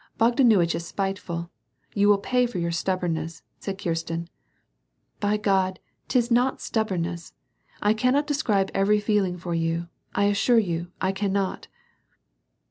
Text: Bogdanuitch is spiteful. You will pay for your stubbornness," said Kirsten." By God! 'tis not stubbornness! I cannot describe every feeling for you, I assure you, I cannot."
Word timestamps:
Bogdanuitch 0.19 0.73
is 0.73 0.83
spiteful. 0.87 1.51
You 1.93 2.09
will 2.09 2.17
pay 2.17 2.47
for 2.47 2.57
your 2.57 2.71
stubbornness," 2.71 3.43
said 3.59 3.77
Kirsten." 3.77 4.29
By 5.19 5.37
God! 5.37 5.79
'tis 6.07 6.31
not 6.31 6.59
stubbornness! 6.59 7.35
I 7.83 7.93
cannot 7.93 8.25
describe 8.25 8.71
every 8.73 8.99
feeling 8.99 9.37
for 9.37 9.53
you, 9.53 9.89
I 10.15 10.23
assure 10.23 10.57
you, 10.57 10.91
I 10.99 11.11
cannot." 11.11 11.67